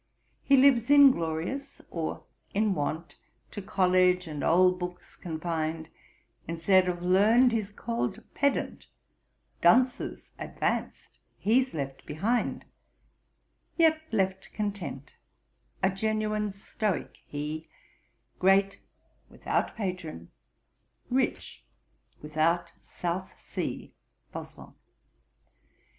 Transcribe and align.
He 0.41 0.57
lives 0.57 0.89
inglorious 0.89 1.79
or 1.91 2.23
in 2.55 2.73
want, 2.73 3.17
To 3.51 3.61
college 3.61 4.25
and 4.25 4.43
old 4.43 4.79
books 4.79 5.15
confin'd; 5.15 5.89
Instead 6.47 6.89
of 6.89 7.03
learn'd 7.03 7.51
he's 7.51 7.69
call'd 7.69 8.23
pedant, 8.33 8.87
Dunces 9.61 10.31
advanc'd, 10.39 11.19
he's 11.37 11.75
left 11.75 12.03
behind: 12.07 12.65
Yet 13.77 14.01
left 14.11 14.51
content 14.53 15.13
a 15.83 15.91
genuine 15.91 16.49
Stoick 16.51 17.17
he, 17.27 17.69
Great 18.39 18.79
without 19.29 19.75
patron, 19.75 20.31
rich 21.11 21.63
without 22.23 22.71
South 22.81 23.39
Sea.' 23.39 23.93
BOSWELL. 24.31 24.75